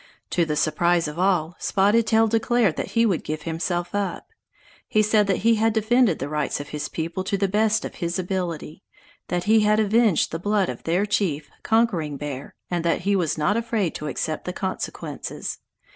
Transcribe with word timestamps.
To 0.31 0.45
the 0.45 0.55
surprise 0.55 1.07
of 1.07 1.19
all, 1.19 1.55
Spotted 1.59 2.07
Tail 2.07 2.27
declared 2.27 2.75
that 2.75 2.93
he 2.93 3.05
would 3.05 3.23
give 3.23 3.43
himself 3.43 3.93
up. 3.93 4.27
He 4.87 5.03
said 5.03 5.27
that 5.27 5.43
he 5.45 5.57
had 5.57 5.73
defended 5.73 6.17
the 6.17 6.27
rights 6.27 6.59
of 6.59 6.69
his 6.69 6.89
people 6.89 7.23
to 7.23 7.37
the 7.37 7.47
best 7.47 7.85
of 7.85 7.93
his 7.93 8.17
ability, 8.17 8.81
that 9.27 9.43
he 9.43 9.59
had 9.59 9.79
avenged 9.79 10.31
the 10.31 10.39
blood 10.39 10.69
of 10.69 10.85
their 10.85 11.05
chief, 11.05 11.51
Conquering 11.61 12.17
Bear, 12.17 12.55
and 12.67 12.83
that 12.83 13.01
he 13.01 13.15
was 13.15 13.37
not 13.37 13.55
afraid 13.55 13.93
to 13.93 14.07
accept 14.07 14.45
the 14.45 14.53
consequences. 14.53 15.59